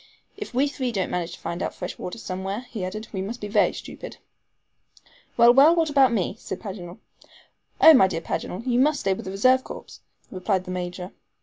"If 0.35 0.51
we 0.51 0.67
three 0.67 0.91
don't 0.91 1.11
manage 1.11 1.33
to 1.33 1.39
find 1.39 1.61
out 1.61 1.75
fresh 1.75 1.99
water 1.99 2.17
somewhere," 2.17 2.61
he 2.71 2.83
added, 2.83 3.07
"we 3.13 3.21
must 3.21 3.39
be 3.39 3.47
very 3.47 3.71
stupid." 3.71 4.17
"Well, 5.37 5.53
well, 5.53 5.67
and 5.67 5.77
what 5.77 5.91
about 5.91 6.11
me?" 6.11 6.35
said 6.39 6.59
Paganel. 6.59 6.97
"Oh, 7.79 7.93
my 7.93 8.07
dear 8.07 8.21
Paganel, 8.21 8.65
you 8.65 8.79
must 8.79 9.01
stay 9.01 9.13
with 9.13 9.25
the 9.25 9.31
reserve 9.31 9.63
corps," 9.63 9.99
replied 10.31 10.63
the 10.63 10.71
Major. 10.71 11.11